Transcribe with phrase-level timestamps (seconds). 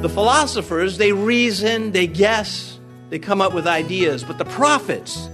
[0.00, 2.78] The philosophers, they reason, they guess,
[3.10, 4.24] they come up with ideas.
[4.24, 5.28] But the prophets,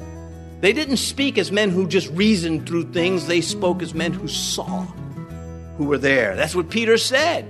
[0.60, 4.26] they didn't speak as men who just reasoned through things, they spoke as men who
[4.26, 4.82] saw,
[5.78, 6.34] who were there.
[6.34, 7.44] That's what Peter said.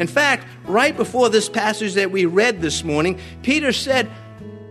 [0.00, 4.10] In fact, right before this passage that we read this morning, Peter said,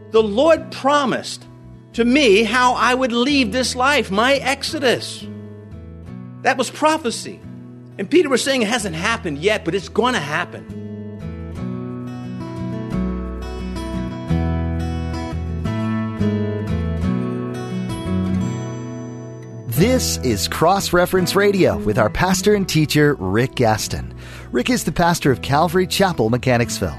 [0.09, 1.45] The Lord promised
[1.93, 5.25] to me how I would leave this life, my exodus.
[6.41, 7.39] That was prophecy.
[7.97, 10.81] And Peter was saying it hasn't happened yet, but it's going to happen.
[19.81, 24.13] This is Cross Reference Radio with our pastor and teacher, Rick Gaston.
[24.51, 26.95] Rick is the pastor of Calvary Chapel, Mechanicsville.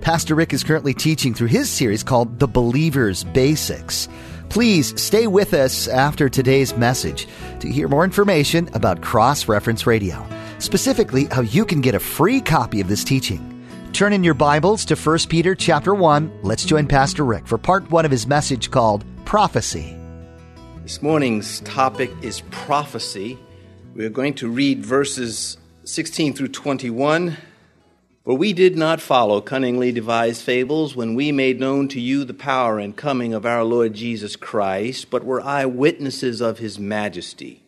[0.00, 4.08] Pastor Rick is currently teaching through his series called The Believer's Basics.
[4.48, 7.28] Please stay with us after today's message
[7.60, 10.26] to hear more information about Cross Reference Radio,
[10.58, 13.62] specifically how you can get a free copy of this teaching.
[13.92, 16.38] Turn in your Bibles to 1 Peter chapter 1.
[16.42, 19.98] Let's join Pastor Rick for part 1 of his message called Prophecy.
[20.82, 23.38] This morning's topic is prophecy.
[23.94, 27.36] We are going to read verses 16 through 21.
[28.24, 32.34] For we did not follow cunningly devised fables when we made known to you the
[32.34, 37.62] power and coming of our Lord Jesus Christ, but were eyewitnesses of his majesty.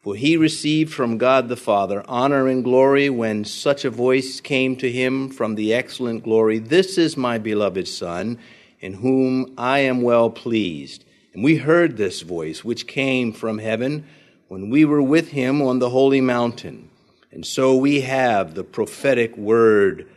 [0.00, 4.74] For he received from God the Father honor and glory when such a voice came
[4.76, 8.38] to him from the excellent glory This is my beloved Son,
[8.80, 11.04] in whom I am well pleased.
[11.34, 14.06] And we heard this voice which came from heaven
[14.46, 16.90] when we were with him on the holy mountain.
[17.32, 20.08] And so we have the prophetic word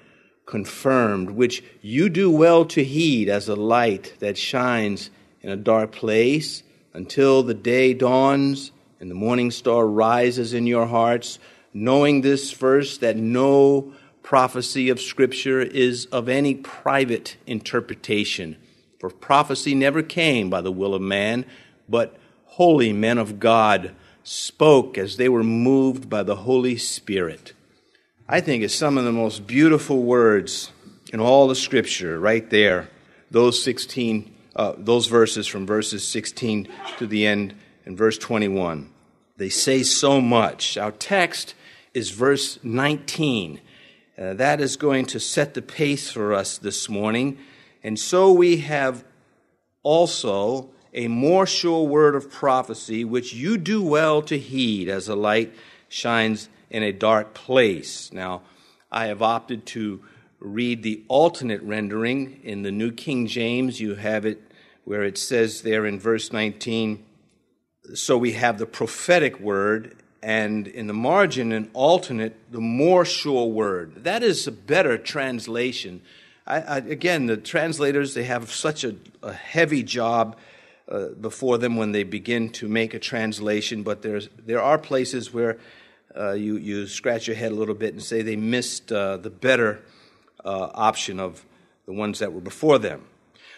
[0.46, 5.10] confirmed, which you do well to heed as a light that shines
[5.42, 6.62] in a dark place
[6.94, 11.40] until the day dawns and the morning star rises in your hearts,
[11.74, 18.56] knowing this first that no prophecy of Scripture is of any private interpretation
[19.00, 21.46] for prophecy never came by the will of man,
[21.88, 23.94] but holy men of God
[24.24, 27.54] spoke as they were moved by the Holy Spirit.
[28.28, 30.72] I think it's some of the most beautiful words
[31.14, 32.90] in all the Scripture, right there.
[33.32, 37.54] Those 16, uh, those verses from verses 16 to the end
[37.86, 38.90] and verse 21.
[39.38, 40.78] They say so much.
[40.78, 41.54] Our text
[41.94, 43.62] is verse 19.
[44.18, 47.38] Uh, that is going to set the pace for us this morning.
[47.88, 49.06] And so we have
[49.82, 55.16] also a more sure word of prophecy, which you do well to heed as a
[55.16, 55.56] light
[55.88, 58.12] shines in a dark place.
[58.12, 58.42] Now,
[58.92, 60.04] I have opted to
[60.42, 63.80] read the alternate rendering in the New King James.
[63.80, 64.42] You have it
[64.84, 67.06] where it says there in verse 19,
[67.94, 73.48] so we have the prophetic word, and in the margin, an alternate, the more sure
[73.48, 74.04] word.
[74.04, 76.02] That is a better translation
[76.48, 80.38] I, I, again, the translators, they have such a, a heavy job
[80.88, 85.34] uh, before them when they begin to make a translation, but there's, there are places
[85.34, 85.58] where
[86.18, 89.30] uh, you, you scratch your head a little bit and say they missed uh, the
[89.30, 89.82] better
[90.46, 91.46] uh, option of
[91.86, 93.04] the ones that were before them.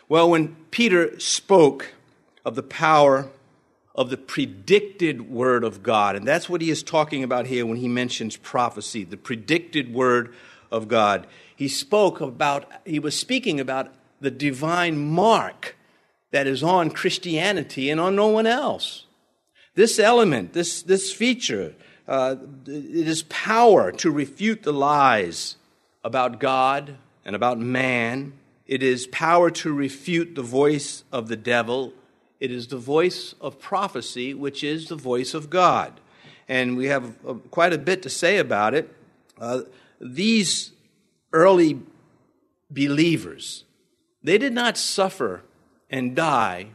[0.08, 1.94] Well, when Peter spoke
[2.44, 3.30] of the power
[3.94, 7.78] of the predicted word of God, and that's what he is talking about here when
[7.78, 10.34] he mentions prophecy, the predicted word
[10.72, 11.28] of God
[11.60, 15.76] he spoke about, he was speaking about the divine mark
[16.32, 19.08] that is on Christianity and on no one else.
[19.76, 21.76] This element, this, this feature,
[22.08, 25.58] uh, it is power to refute the lies
[26.02, 28.32] about God and about man.
[28.66, 31.92] It is power to refute the voice of the devil.
[32.40, 36.00] It is the voice of prophecy, which is the voice of God.
[36.48, 38.96] And we have uh, quite a bit to say about it.
[39.38, 39.64] Uh,
[40.00, 40.72] these
[41.34, 41.82] early
[42.70, 43.66] believers,
[44.24, 45.44] they did not suffer
[45.90, 46.68] and die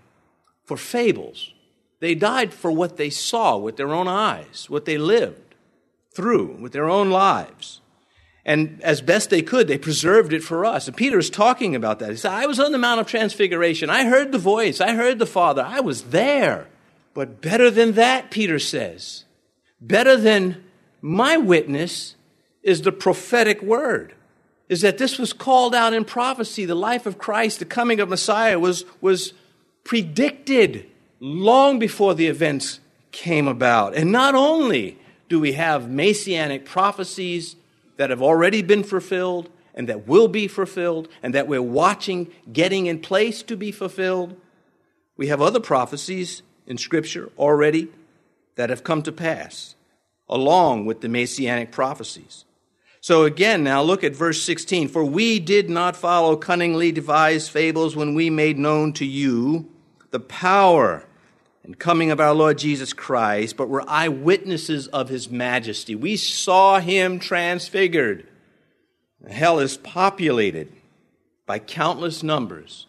[0.65, 1.53] for fables.
[2.01, 5.55] They died for what they saw with their own eyes, what they lived
[6.15, 7.81] through with their own lives.
[8.45, 10.87] And as best they could, they preserved it for us.
[10.87, 12.11] And Peter is talking about that.
[12.11, 13.89] He said, I was on the Mount of Transfiguration.
[13.89, 14.81] I heard the voice.
[14.81, 15.63] I heard the Father.
[15.67, 16.69] I was there.
[17.15, 19.25] But better than that, Peter says,
[19.81, 20.63] better than
[21.01, 22.17] my witness
[22.65, 24.15] is the prophetic word
[24.69, 26.65] is that this was called out in prophecy.
[26.65, 29.35] The life of Christ, the coming of Messiah, was, was
[29.85, 30.91] predicted
[31.21, 32.81] long before the events
[33.13, 33.95] came about.
[33.95, 37.57] And not only do we have messianic prophecies
[37.99, 42.87] that have already been fulfilled and that will be fulfilled and that we're watching getting
[42.87, 44.37] in place to be fulfilled,
[45.17, 47.89] we have other prophecies in Scripture already
[48.57, 49.75] that have come to pass
[50.29, 52.45] along with the messianic prophecies.
[53.05, 54.89] So again, now look at verse 16.
[54.89, 59.71] For we did not follow cunningly devised fables when we made known to you
[60.11, 61.05] the power
[61.63, 65.95] and coming of our Lord Jesus Christ, but were eyewitnesses of his majesty.
[65.95, 68.27] We saw him transfigured.
[69.29, 70.73] Hell is populated
[71.45, 72.87] by countless numbers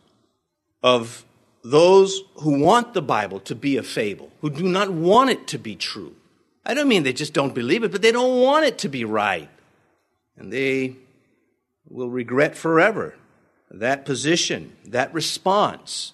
[0.82, 1.26] of
[1.62, 5.60] those who want the Bible to be a fable, who do not want it to
[5.60, 6.16] be true.
[6.66, 9.04] I don't mean they just don't believe it, but they don't want it to be
[9.04, 9.50] right
[10.38, 10.96] and they
[11.88, 13.16] will regret forever
[13.72, 16.14] that position, that response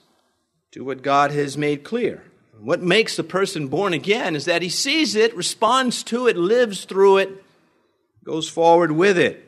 [0.71, 2.23] to what God has made clear.
[2.59, 6.85] What makes a person born again is that he sees it, responds to it, lives
[6.85, 7.43] through it,
[8.23, 9.47] goes forward with it.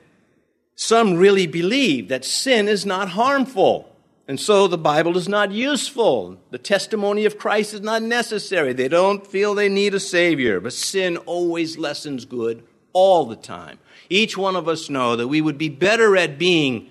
[0.76, 3.96] Some really believe that sin is not harmful,
[4.28, 6.38] and so the Bible is not useful.
[6.50, 8.74] The testimony of Christ is not necessary.
[8.74, 13.80] They don't feel they need a Savior, but sin always lessens good all the time.
[14.10, 16.90] Each one of us know that we would be better at being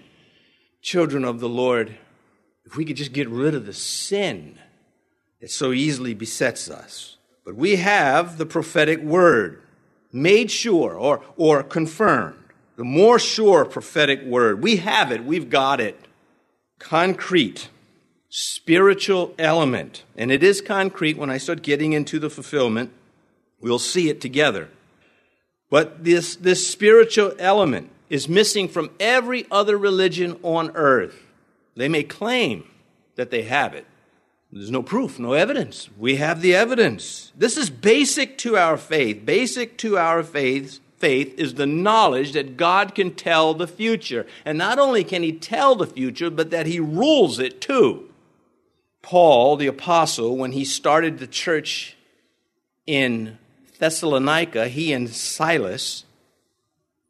[0.83, 1.97] children of the Lord
[2.65, 4.59] if we could just get rid of the sin
[5.41, 7.17] that so easily besets us.
[7.45, 9.63] But we have the prophetic word
[10.13, 12.39] made sure or, or confirmed.
[12.77, 14.63] The more sure prophetic word.
[14.63, 15.99] We have it, we've got it.
[16.79, 17.69] Concrete,
[18.29, 20.05] spiritual element.
[20.17, 22.93] And it is concrete when I start getting into the fulfillment.
[23.61, 24.69] We'll see it together.
[25.73, 31.19] But this, this spiritual element is missing from every other religion on earth.
[31.75, 32.65] They may claim
[33.15, 33.87] that they have it.
[34.53, 35.89] There's no proof, no evidence.
[35.97, 37.33] We have the evidence.
[37.35, 39.25] This is basic to our faith.
[39.25, 44.27] Basic to our faith, faith is the knowledge that God can tell the future.
[44.45, 48.11] And not only can he tell the future, but that he rules it too.
[49.01, 51.97] Paul, the apostle, when he started the church
[52.87, 53.39] in
[53.83, 56.05] Thessalonica, he and Silas,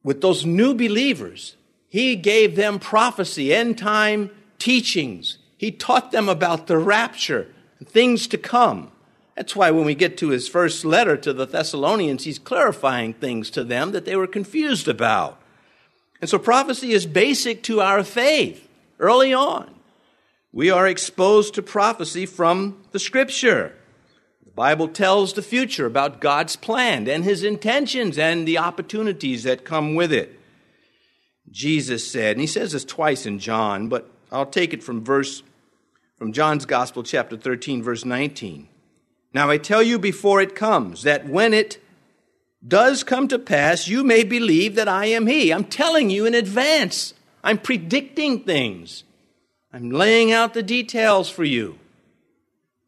[0.02, 1.54] with those new believers,
[1.90, 5.36] he gave them prophecy, end time teachings.
[5.58, 7.48] He taught them about the rapture,
[7.84, 8.90] things to come.
[9.36, 13.50] That's why when we get to his first letter to the Thessalonians, he's clarifying things
[13.50, 15.38] to them that they were confused about.
[16.22, 18.66] And so prophecy is basic to our faith
[18.98, 19.74] early on.
[20.52, 23.74] We are exposed to prophecy from the scripture.
[24.52, 29.64] The Bible tells the future about God's plan and his intentions and the opportunities that
[29.64, 30.38] come with it.
[31.50, 35.42] Jesus said, and he says this twice in John, but I'll take it from verse
[36.18, 38.68] from John's Gospel chapter 13 verse 19.
[39.32, 41.82] Now I tell you before it comes that when it
[42.66, 45.50] does come to pass, you may believe that I am he.
[45.50, 47.14] I'm telling you in advance.
[47.42, 49.04] I'm predicting things.
[49.72, 51.78] I'm laying out the details for you.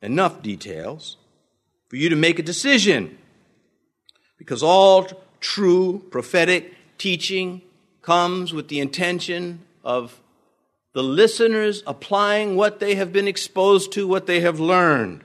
[0.02, 1.16] Enough details
[1.94, 3.16] for you to make a decision.
[4.36, 5.08] Because all
[5.38, 7.62] true prophetic teaching
[8.02, 10.20] comes with the intention of
[10.92, 15.22] the listeners applying what they have been exposed to, what they have learned.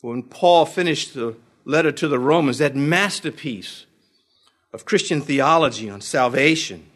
[0.00, 1.34] When Paul finished the
[1.64, 3.84] letter to the Romans, that masterpiece
[4.72, 6.88] of Christian theology on salvation,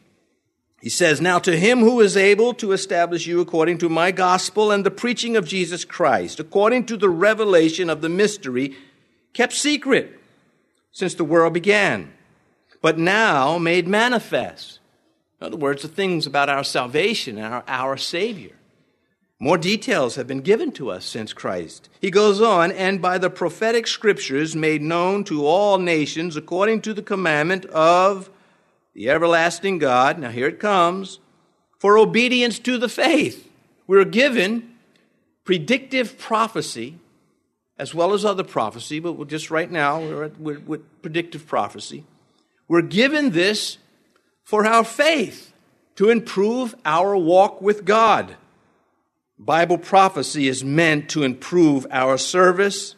[0.82, 4.72] he says, Now to him who is able to establish you according to my gospel
[4.72, 8.74] and the preaching of Jesus Christ, according to the revelation of the mystery
[9.32, 10.18] kept secret
[10.90, 12.12] since the world began,
[12.80, 14.80] but now made manifest.
[15.40, 18.56] In other words, the things about our salvation and our, our Savior.
[19.38, 21.88] More details have been given to us since Christ.
[22.00, 26.92] He goes on, and by the prophetic scriptures made known to all nations according to
[26.92, 28.30] the commandment of
[28.94, 31.18] the everlasting God, now here it comes,
[31.78, 33.50] for obedience to the faith.
[33.86, 34.74] We're given
[35.44, 36.98] predictive prophecy
[37.78, 42.04] as well as other prophecy, but we're just right now we're at we're, predictive prophecy.
[42.68, 43.78] We're given this
[44.44, 45.52] for our faith
[45.96, 48.36] to improve our walk with God.
[49.38, 52.94] Bible prophecy is meant to improve our service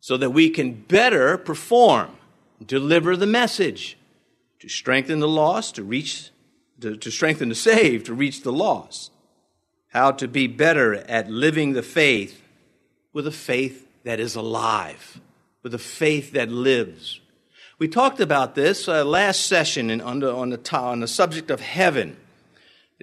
[0.00, 2.10] so that we can better perform,
[2.64, 3.96] deliver the message
[4.64, 6.30] to strengthen the lost, to reach,
[6.80, 9.12] to, to strengthen the saved, to reach the lost.
[9.88, 12.40] How to be better at living the faith
[13.12, 15.20] with a faith that is alive,
[15.62, 17.20] with a faith that lives.
[17.78, 21.50] We talked about this uh, last session in, on, the, on, the, on the subject
[21.50, 22.16] of heaven.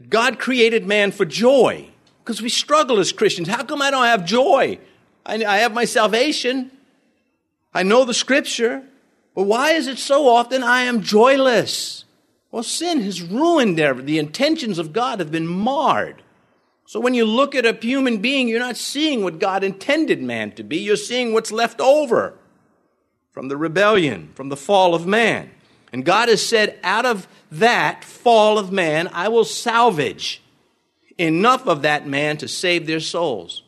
[0.09, 1.89] God created man for joy
[2.23, 3.47] because we struggle as Christians.
[3.47, 4.79] How come I don't have joy?
[5.27, 6.71] I, I have my salvation.
[7.71, 8.83] I know the scripture.
[9.33, 12.05] But why is it so often I am joyless?
[12.51, 14.07] Well, sin has ruined everything.
[14.07, 16.21] The intentions of God have been marred.
[16.85, 20.51] So when you look at a human being, you're not seeing what God intended man
[20.53, 20.77] to be.
[20.79, 22.37] You're seeing what's left over
[23.31, 25.51] from the rebellion, from the fall of man.
[25.93, 30.41] And God has said, out of that fall of man, I will salvage
[31.17, 33.63] enough of that man to save their souls,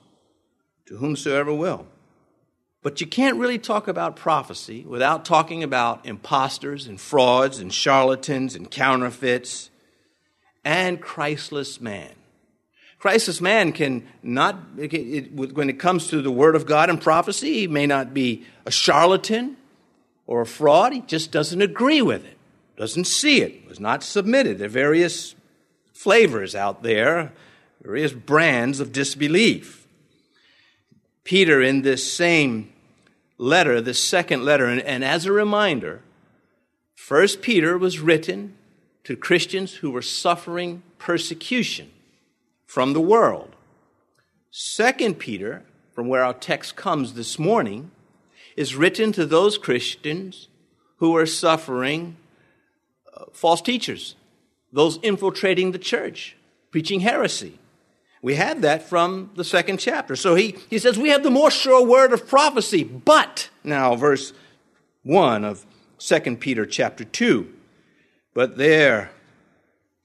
[0.87, 1.87] to whomsoever will.
[2.83, 8.55] But you can't really talk about prophecy without talking about imposters and frauds and charlatans
[8.55, 9.69] and counterfeits
[10.65, 12.11] and Christless man.
[12.99, 17.67] Christless man can not, when it comes to the Word of God and prophecy, he
[17.67, 19.55] may not be a charlatan
[20.27, 20.93] or a fraud.
[20.93, 22.37] He just doesn't agree with it,
[22.77, 24.57] doesn't see it, was not submitted.
[24.57, 25.35] There are various
[25.93, 27.31] flavors out there,
[27.81, 29.87] various brands of disbelief.
[31.23, 32.72] Peter, in this same
[33.37, 34.65] letter, the second letter.
[34.65, 36.01] And, and as a reminder,
[36.95, 38.55] First Peter was written
[39.03, 41.91] to Christians who were suffering persecution
[42.65, 43.55] from the world.
[44.49, 47.91] Second Peter, from where our text comes this morning,
[48.55, 50.47] is written to those Christians
[50.97, 52.15] who are suffering
[53.13, 54.15] uh, false teachers,
[54.71, 56.37] those infiltrating the church,
[56.71, 57.59] preaching heresy.
[58.23, 60.15] We had that from the second chapter.
[60.15, 64.31] So he, he says, We have the more sure word of prophecy, but, now, verse
[65.03, 65.65] 1 of
[65.99, 67.53] 2 Peter chapter 2,
[68.33, 69.11] but there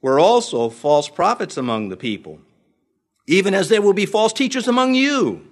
[0.03, 2.41] were also false prophets among the people,
[3.29, 5.47] even as there will be false teachers among you,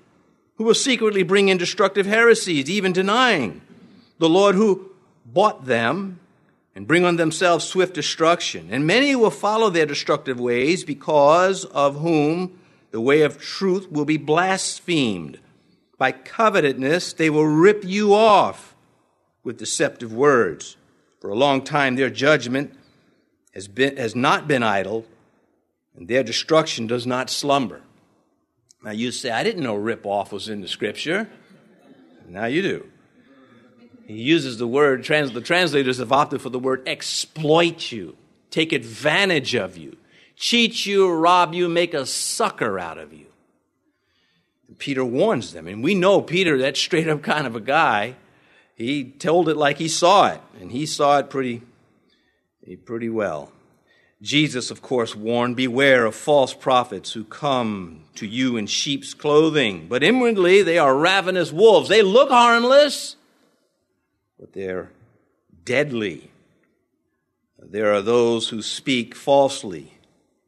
[0.57, 3.61] who will secretly bring in destructive heresies, even denying
[4.19, 4.91] the Lord who
[5.25, 6.19] bought them
[6.77, 8.69] and bring on themselves swift destruction.
[8.71, 14.05] And many will follow their destructive ways, because of whom the way of truth will
[14.05, 15.41] be blasphemed.
[15.97, 18.77] By covetousness, they will rip you off
[19.43, 20.77] with deceptive words.
[21.21, 22.75] For a long time, their judgment
[23.55, 25.07] has, been, has not been idle,
[25.97, 27.81] and their destruction does not slumber.
[28.83, 31.31] Now, you say, I didn't know rip off was in the scripture.
[32.29, 32.91] Now you do.
[34.07, 38.17] He uses the word, trans, the translators have opted for the word exploit you,
[38.51, 39.97] take advantage of you,
[40.37, 43.27] cheat you, rob you, make a sucker out of you.
[44.69, 48.15] And Peter warns them, and we know Peter, that straight up kind of a guy.
[48.77, 51.63] He told it like he saw it, and he saw it pretty,
[52.85, 53.51] pretty well.
[54.23, 59.89] Jesus, of course, warned Beware of false prophets who come to you in sheep's clothing,
[59.89, 61.89] but inwardly they are ravenous wolves.
[61.89, 63.17] They look harmless,
[64.39, 64.91] but they're
[65.65, 66.31] deadly.
[67.59, 69.99] There are those who speak falsely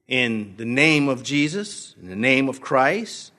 [0.07, 3.33] in the name of Jesus, in the name of Christ.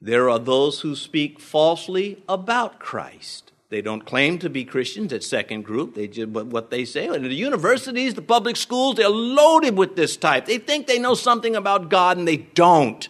[0.00, 3.52] There are those who speak falsely about Christ.
[3.68, 5.94] They don't claim to be Christians at second group.
[5.94, 7.08] They just what they say.
[7.08, 10.46] And the universities, the public schools, they're loaded with this type.
[10.46, 13.08] They think they know something about God and they don't.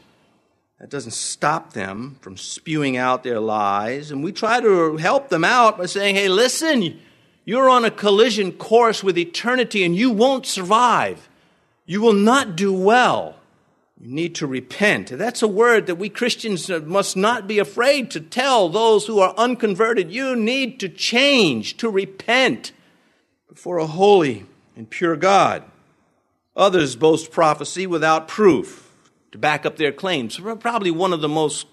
[0.81, 4.11] That doesn't stop them from spewing out their lies.
[4.11, 7.01] And we try to help them out by saying, hey, listen,
[7.45, 11.29] you're on a collision course with eternity and you won't survive.
[11.87, 13.37] You will not do well.
[13.99, 15.09] You need to repent.
[15.09, 19.35] That's a word that we Christians must not be afraid to tell those who are
[19.39, 20.13] unconverted.
[20.13, 22.73] You need to change, to repent
[23.49, 24.45] before a holy
[24.77, 25.65] and pure God.
[26.55, 28.86] Others boast prophecy without proof
[29.33, 30.39] to back up their claims.
[30.61, 31.67] Probably one of the most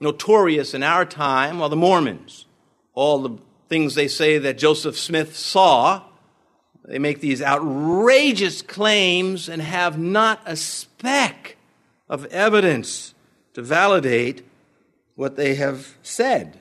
[0.00, 2.46] notorious in our time are the Mormons.
[2.94, 3.38] All the
[3.68, 6.02] things they say that Joseph Smith saw,
[6.84, 11.56] they make these outrageous claims and have not a speck
[12.08, 13.14] of evidence
[13.54, 14.46] to validate
[15.14, 16.58] what they have said.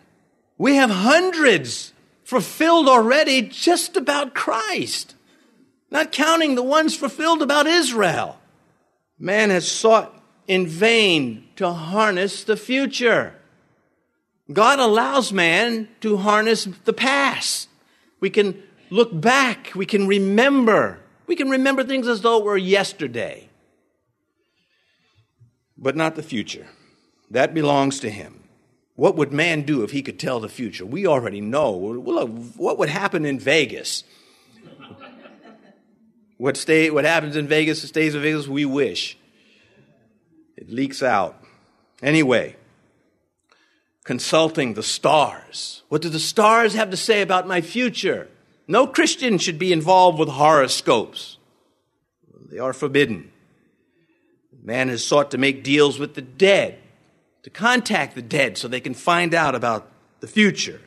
[0.57, 5.15] We have hundreds fulfilled already just about Christ,
[5.89, 8.39] not counting the ones fulfilled about Israel.
[9.19, 10.16] Man has sought
[10.47, 13.33] in vain to harness the future.
[14.51, 17.67] God allows man to harness the past.
[18.19, 20.99] We can look back, we can remember.
[21.27, 23.49] We can remember things as though it were yesterday,
[25.77, 26.67] but not the future.
[27.29, 28.45] That belongs to him.
[28.95, 30.85] What would man do if he could tell the future?
[30.85, 31.71] We already know.
[31.71, 34.05] What would happen in Vegas?
[36.37, 39.17] What, stay, what happens in Vegas stays in Vegas, we wish.
[40.57, 41.41] It leaks out.
[42.01, 42.55] Anyway,
[44.03, 45.83] consulting the stars.
[45.89, 48.27] What do the stars have to say about my future?
[48.67, 51.37] No Christian should be involved with horoscopes.
[52.49, 53.31] They are forbidden.
[54.63, 56.79] Man has sought to make deals with the dead,
[57.43, 60.81] to contact the dead so they can find out about the future.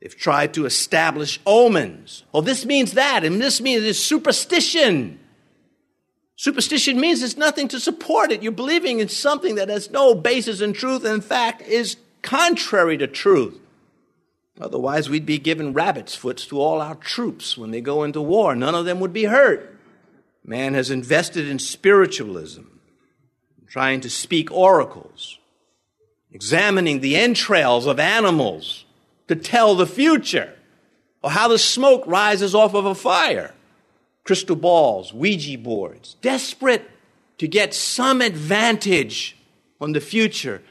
[0.00, 2.24] They've tried to establish omens.
[2.34, 5.18] Oh, this means that, and this means it's superstition.
[6.42, 8.42] Superstition means there's nothing to support it.
[8.42, 12.98] You're believing in something that has no basis in truth and in fact is contrary
[12.98, 13.60] to truth.
[14.60, 18.56] Otherwise, we'd be giving rabbit's foots to all our troops when they go into war.
[18.56, 19.78] None of them would be hurt.
[20.44, 22.62] Man has invested in spiritualism,
[23.68, 25.38] trying to speak oracles,
[26.32, 28.84] examining the entrails of animals
[29.28, 30.52] to tell the future,
[31.22, 33.54] or how the smoke rises off of a fire.
[34.24, 36.88] Crystal balls, Ouija boards, desperate
[37.38, 39.36] to get some advantage
[39.80, 40.62] on the future,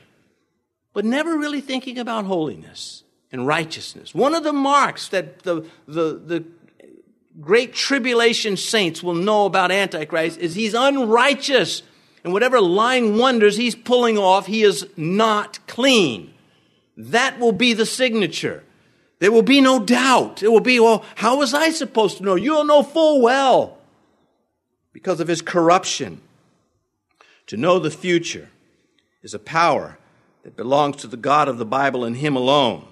[0.94, 4.16] but never really thinking about holiness and righteousness.
[4.16, 6.46] One of the marks that the, the, the
[7.40, 11.84] great tribulation saints will know about Antichrist is he's unrighteous.
[12.24, 16.34] And whatever lying wonders he's pulling off, he is not clean.
[16.96, 18.64] That will be the signature.
[19.22, 20.42] There will be no doubt.
[20.42, 22.34] It will be, well, how was I supposed to know?
[22.34, 23.78] You'll know full well
[24.94, 26.22] because of his corruption.
[27.46, 28.50] To know the future
[29.22, 30.00] is a power
[30.42, 32.88] that belongs to the God of the Bible and him alone.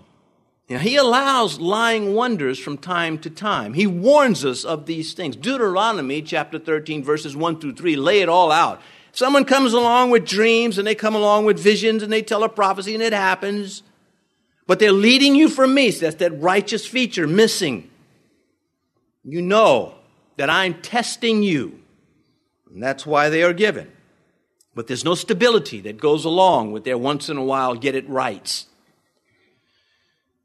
[0.70, 3.74] Now, he allows lying wonders from time to time.
[3.74, 5.36] He warns us of these things.
[5.36, 8.80] Deuteronomy chapter 13, verses 1 through 3 lay it all out.
[9.14, 12.50] Someone comes along with dreams and they come along with visions and they tell a
[12.50, 13.82] prophecy and it happens.
[14.70, 15.90] But they're leading you from me.
[15.90, 17.90] So that's that righteous feature missing.
[19.24, 19.96] You know
[20.38, 21.82] that I'm testing you.
[22.72, 23.92] And that's why they are given.
[24.76, 28.08] But there's no stability that goes along with their once in a while get it
[28.08, 28.68] rights.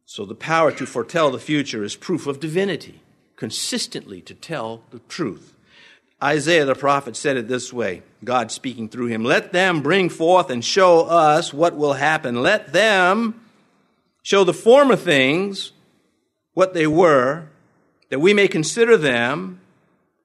[0.07, 3.03] So the power to foretell the future is proof of divinity,
[3.37, 5.55] consistently to tell the truth.
[6.23, 10.49] Isaiah the prophet said it this way God speaking through him Let them bring forth
[10.49, 12.41] and show us what will happen.
[12.41, 13.43] Let them
[14.25, 15.71] show the former things
[16.55, 17.47] what they were,
[18.09, 19.61] that we may consider them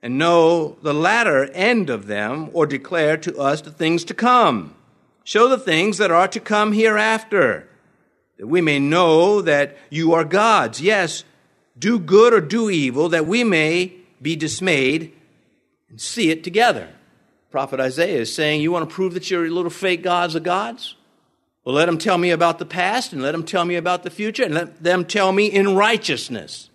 [0.01, 4.74] and know the latter end of them, or declare to us the things to come.
[5.25, 7.68] Show the things that are to come hereafter
[8.38, 10.79] that we may know that you are God's.
[10.79, 11.25] Yes,
[11.77, 15.13] do good or do evil, that we may be dismayed
[15.89, 16.88] and see it together.
[17.51, 20.96] Prophet Isaiah is saying, You want to prove that your little fake gods are gods?
[21.63, 24.09] Well, let them tell me about the past and let them tell me about the
[24.09, 26.69] future and let them tell me in righteousness.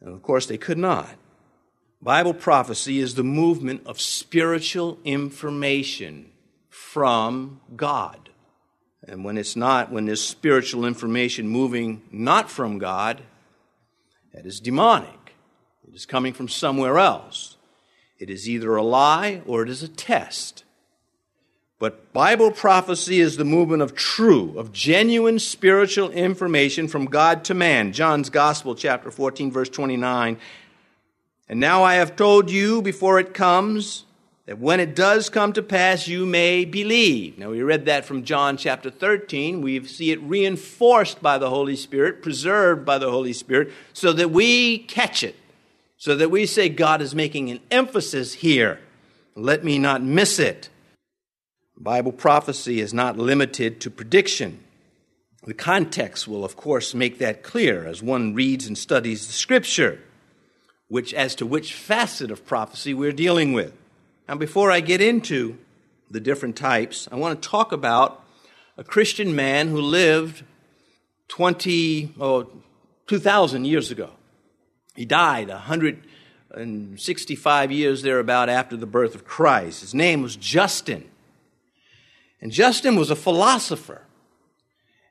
[0.00, 1.10] And of course, they could not.
[2.02, 6.30] Bible prophecy is the movement of spiritual information
[6.68, 8.30] from God.
[9.08, 13.22] And when it's not, when there's spiritual information moving not from God,
[14.34, 15.34] that is demonic.
[15.88, 17.56] It is coming from somewhere else.
[18.18, 20.64] It is either a lie or it is a test.
[21.78, 27.54] But Bible prophecy is the movement of true, of genuine spiritual information from God to
[27.54, 27.92] man.
[27.92, 30.38] John's Gospel, chapter 14, verse 29.
[31.48, 34.04] And now I have told you before it comes
[34.46, 37.36] that when it does come to pass, you may believe.
[37.36, 39.60] Now, we read that from John chapter 13.
[39.60, 44.30] We see it reinforced by the Holy Spirit, preserved by the Holy Spirit, so that
[44.30, 45.36] we catch it,
[45.98, 48.80] so that we say, God is making an emphasis here.
[49.34, 50.70] Let me not miss it.
[51.78, 54.60] Bible prophecy is not limited to prediction.
[55.44, 60.00] The context will, of course, make that clear as one reads and studies the Scripture,
[60.88, 63.72] which, as to which facet of prophecy we're dealing with.
[64.28, 65.58] Now, before I get into
[66.10, 68.24] the different types, I want to talk about
[68.76, 70.42] a Christian man who lived
[71.28, 72.48] 20, oh,
[73.06, 74.10] 2,000 years ago.
[74.94, 79.82] He died 165 years thereabout after the birth of Christ.
[79.82, 81.10] His name was Justin.
[82.40, 84.02] And Justin was a philosopher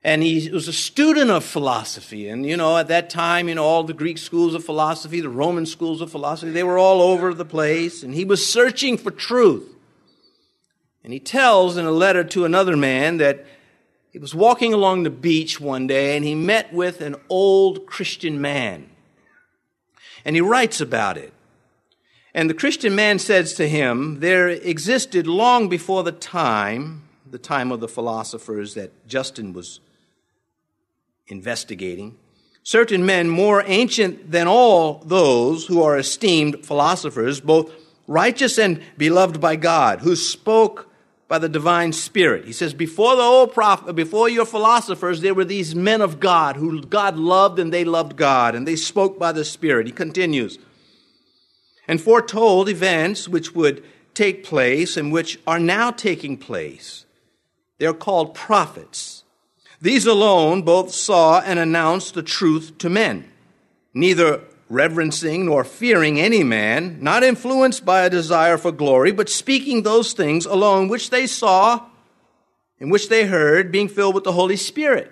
[0.06, 2.30] and he was a student of philosophy.
[2.30, 5.30] And, you know, at that time, you know, all the Greek schools of philosophy, the
[5.30, 8.04] Roman schools of philosophy, they were all over the place.
[8.04, 9.68] And he was searching for truth.
[11.04, 13.48] And he tells in a letter to another man that
[14.12, 18.40] he was walking along the beach one day and he met with an old Christian
[18.40, 18.88] man.
[20.24, 21.34] And he writes about it.
[22.32, 27.05] And the Christian man says to him, There existed long before the time,
[27.36, 29.82] the time of the philosophers that Justin was
[31.28, 32.16] investigating,
[32.64, 37.70] certain men more ancient than all those who are esteemed philosophers, both
[38.08, 40.90] righteous and beloved by God, who spoke
[41.28, 42.46] by the divine spirit.
[42.46, 46.56] He says, before the old prophet, before your philosophers, there were these men of God
[46.56, 49.88] who God loved and they loved God and they spoke by the spirit.
[49.88, 50.58] He continues,
[51.86, 57.05] and foretold events which would take place and which are now taking place.
[57.78, 59.24] They're called prophets.
[59.82, 63.30] These alone both saw and announced the truth to men,
[63.94, 69.84] neither reverencing nor fearing any man, not influenced by a desire for glory, but speaking
[69.84, 71.86] those things alone which they saw
[72.80, 75.12] and which they heard, being filled with the Holy Spirit.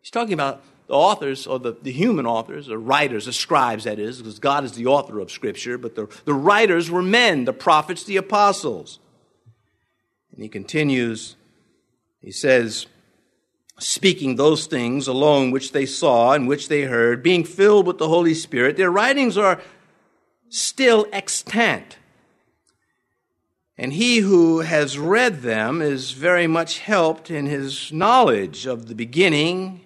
[0.00, 3.98] He's talking about the authors, or the, the human authors, the writers, the scribes, that
[3.98, 7.52] is, because God is the author of Scripture, but the, the writers were men, the
[7.52, 9.00] prophets, the apostles.
[10.32, 11.34] And he continues,
[12.26, 12.88] he says,
[13.78, 18.08] speaking those things alone which they saw and which they heard, being filled with the
[18.08, 19.60] Holy Spirit, their writings are
[20.48, 21.98] still extant.
[23.78, 28.96] And he who has read them is very much helped in his knowledge of the
[28.96, 29.82] beginning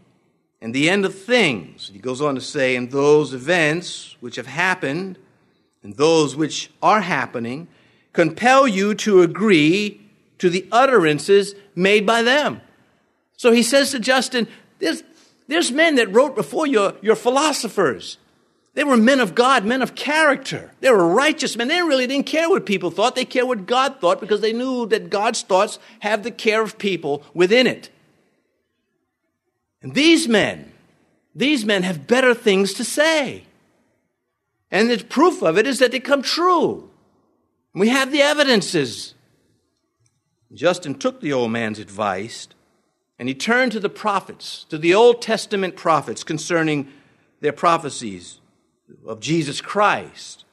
[0.62, 1.90] and the end of things.
[1.92, 5.18] He goes on to say, and those events which have happened
[5.83, 7.68] and those which are happening
[8.14, 9.99] compel you to agree
[10.40, 12.61] to the utterances made by them.
[13.37, 14.48] So he says to Justin,
[14.81, 15.03] there's,
[15.46, 18.18] there's men that wrote before your, your philosophers.
[18.74, 20.70] They were men of God, men of character.
[20.81, 21.68] They were righteous men.
[21.68, 23.14] They really didn't care what people thought.
[23.14, 26.79] They cared what God thought because they knew that God's thoughts have the care of
[26.79, 27.90] people within it.
[29.83, 30.72] And these men,
[31.35, 33.44] these men have better things to say.
[34.70, 36.88] And the proof of it is that they come true.
[37.74, 39.14] We have the evidences.
[40.52, 42.48] Justin took the old man's advice
[43.18, 46.88] and he turned to the prophets, to the Old Testament prophets concerning
[47.40, 48.40] their prophecies
[49.06, 50.46] of Jesus Christ,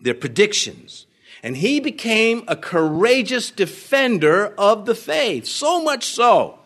[0.00, 1.06] their predictions.
[1.42, 6.60] And he became a courageous defender of the faith, so much so.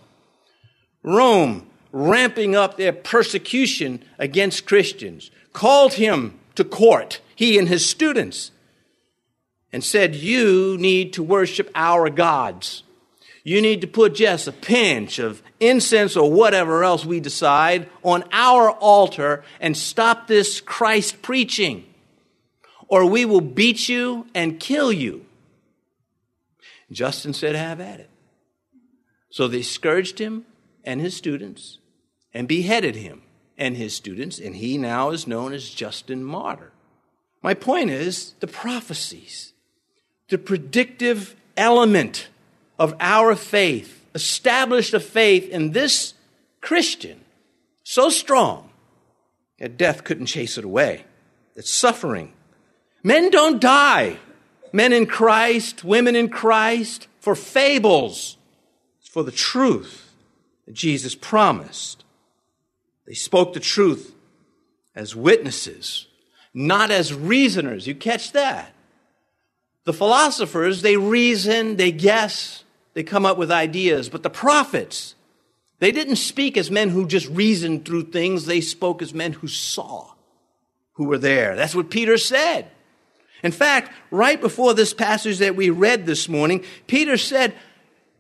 [1.03, 8.51] Rome, ramping up their persecution against Christians, called him to court, he and his students,
[9.73, 12.83] and said, You need to worship our gods.
[13.45, 18.25] You need to put just a pinch of incense or whatever else we decide on
[18.31, 21.85] our altar and stop this Christ preaching,
[22.89, 25.25] or we will beat you and kill you.
[26.91, 28.11] Justin said, Have at it.
[29.31, 30.45] So they scourged him
[30.85, 31.79] and his students
[32.33, 33.23] and beheaded him
[33.57, 36.73] and his students, and he now is known as Justin Martyr.
[37.43, 39.53] My point is the prophecies,
[40.29, 42.29] the predictive element
[42.79, 46.15] of our faith established a faith in this
[46.61, 47.21] Christian
[47.83, 48.71] so strong
[49.59, 51.05] that death couldn't chase it away,
[51.55, 52.33] that suffering.
[53.03, 54.19] Men don't die.
[54.73, 58.37] Men in Christ, women in Christ, for fables.
[59.01, 60.15] It's for the truth
[60.67, 62.05] that Jesus promised.
[63.07, 64.15] They spoke the truth
[64.95, 66.07] as witnesses,
[66.53, 67.87] not as reasoners.
[67.87, 68.75] You catch that?
[69.89, 74.11] The philosophers, they reason, they guess, they come up with ideas.
[74.11, 75.15] But the prophets,
[75.79, 79.49] they didn't speak as men who just reasoned through things, they spoke as men who
[79.49, 80.13] saw,
[80.93, 81.57] who were there.
[81.57, 82.71] That's what Peter said.
[83.43, 87.55] In fact, right before this passage that we read this morning, Peter said,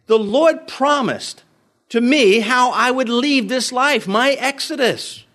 [0.06, 1.44] The Lord promised
[1.90, 5.26] to me how I would leave this life, my exodus.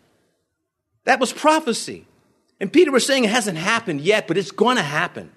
[1.04, 2.08] That was prophecy.
[2.60, 5.30] And Peter was saying it hasn't happened yet, but it's going to happen.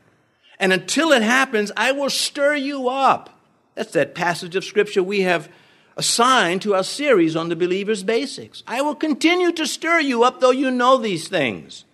[0.59, 3.38] And until it happens, I will stir you up.
[3.75, 5.51] That's that passage of Scripture we have
[5.97, 8.62] assigned to our series on the believer's basics.
[8.66, 11.85] I will continue to stir you up, though you know these things.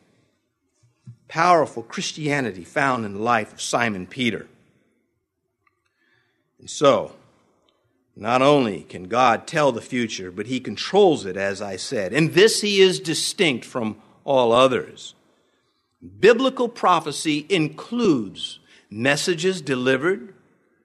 [1.28, 4.46] Powerful Christianity found in the life of Simon Peter.
[6.58, 7.12] And so,
[8.14, 12.12] not only can God tell the future, but He controls it, as I said.
[12.12, 15.14] In this, He is distinct from all others.
[16.18, 18.58] Biblical prophecy includes
[18.90, 20.34] messages delivered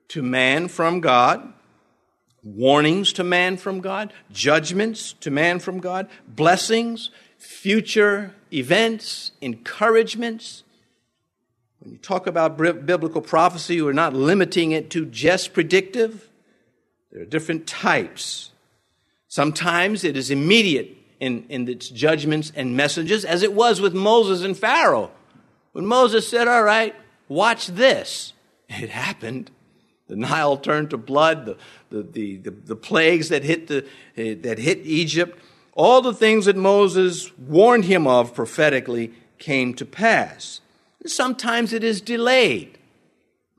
[0.10, 1.54] to man from God,
[2.44, 10.64] warnings to man from God, judgments to man from God, blessings, future events, encouragements.
[11.80, 16.30] When you talk about biblical prophecy, we're not limiting it to just predictive.
[17.12, 18.52] There are different types.
[19.28, 24.44] Sometimes it is immediate in, in its judgments and messages, as it was with Moses
[24.44, 25.12] and Pharaoh.
[25.72, 26.96] When Moses said, All right,
[27.28, 28.34] watch this,
[28.70, 29.52] it happened.
[30.08, 31.58] The Nile turned to blood, the,
[31.90, 35.38] the, the, the, the plagues that hit, the, eh, that hit Egypt,
[35.74, 40.62] all the things that Moses warned him of prophetically came to pass.
[41.06, 42.78] Sometimes it is delayed.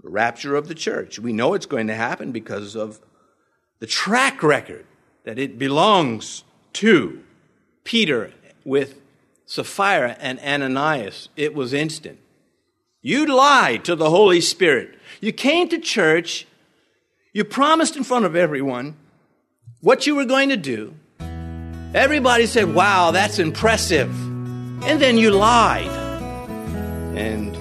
[0.02, 1.18] The rapture of the church.
[1.18, 3.00] We know it's going to happen because of
[3.78, 4.86] the track record
[5.24, 6.44] that it belongs
[6.74, 7.22] to.
[7.88, 8.30] Peter
[8.66, 9.00] with
[9.46, 12.18] Sapphira and Ananias, it was instant.
[13.00, 14.94] You lied to the Holy Spirit.
[15.22, 16.46] You came to church,
[17.32, 18.94] you promised in front of everyone
[19.80, 20.94] what you were going to do.
[21.94, 24.10] Everybody said, Wow, that's impressive.
[24.84, 25.88] And then you lied.
[27.16, 27.56] And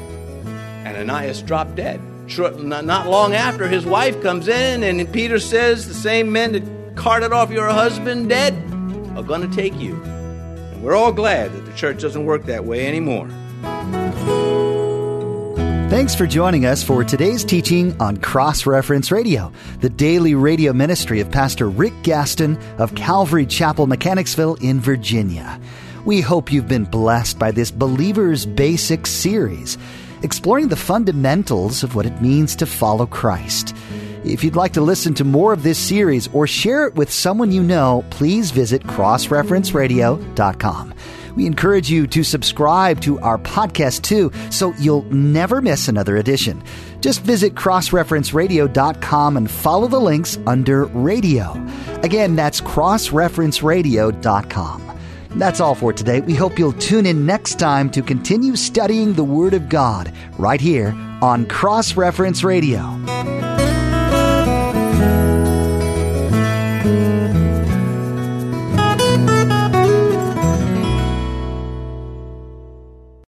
[0.86, 2.02] Ananias dropped dead.
[2.38, 7.32] Not long after, his wife comes in, and Peter says, The same men that carted
[7.32, 8.54] off your husband dead
[9.16, 10.17] are going to take you.
[10.78, 13.28] And we're all glad that the church doesn't work that way anymore.
[15.90, 21.20] Thanks for joining us for today's teaching on Cross Reference Radio, the daily radio ministry
[21.20, 25.60] of Pastor Rick Gaston of Calvary Chapel, Mechanicsville in Virginia.
[26.06, 29.80] We hope you've been blessed by this Believer's Basics series,
[30.22, 33.76] exploring the fundamentals of what it means to follow Christ.
[34.34, 37.52] If you'd like to listen to more of this series or share it with someone
[37.52, 40.94] you know, please visit crossreferenceradio.com.
[41.36, 46.64] We encourage you to subscribe to our podcast too, so you'll never miss another edition.
[47.00, 51.54] Just visit crossreferenceradio.com and follow the links under radio.
[52.02, 54.84] Again, that's crossreferenceradio.com.
[55.36, 56.22] That's all for today.
[56.22, 60.60] We hope you'll tune in next time to continue studying the Word of God right
[60.60, 63.37] here on Cross Reference Radio.